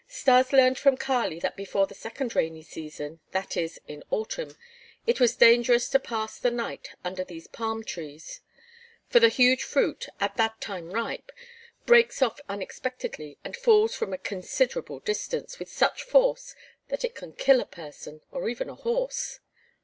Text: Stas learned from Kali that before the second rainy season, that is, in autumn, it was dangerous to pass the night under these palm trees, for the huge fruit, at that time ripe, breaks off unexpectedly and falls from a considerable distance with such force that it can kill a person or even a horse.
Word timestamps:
Stas 0.07 0.51
learned 0.51 0.79
from 0.79 0.97
Kali 0.97 1.39
that 1.41 1.55
before 1.55 1.85
the 1.85 1.93
second 1.93 2.35
rainy 2.35 2.63
season, 2.63 3.19
that 3.33 3.55
is, 3.55 3.79
in 3.87 4.03
autumn, 4.09 4.57
it 5.05 5.19
was 5.19 5.35
dangerous 5.35 5.87
to 5.89 5.99
pass 5.99 6.39
the 6.39 6.49
night 6.49 6.95
under 7.03 7.23
these 7.23 7.45
palm 7.45 7.83
trees, 7.83 8.41
for 9.09 9.19
the 9.19 9.29
huge 9.29 9.61
fruit, 9.61 10.07
at 10.19 10.37
that 10.37 10.59
time 10.59 10.89
ripe, 10.89 11.31
breaks 11.85 12.23
off 12.23 12.41
unexpectedly 12.49 13.37
and 13.43 13.55
falls 13.55 13.93
from 13.93 14.11
a 14.11 14.17
considerable 14.17 14.99
distance 15.01 15.59
with 15.59 15.69
such 15.71 16.01
force 16.01 16.55
that 16.87 17.05
it 17.05 17.13
can 17.13 17.33
kill 17.33 17.61
a 17.61 17.65
person 17.67 18.21
or 18.31 18.49
even 18.49 18.69
a 18.69 18.73
horse. 18.75 19.39